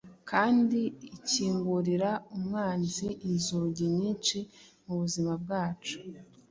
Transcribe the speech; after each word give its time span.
kandi 0.29 0.79
ikingurira 1.17 2.11
umwanzi 2.35 3.07
inzugi 3.27 3.83
nyinshi 3.97 4.37
mu 4.85 4.93
buzima 5.01 5.31
bwacu. 5.43 5.97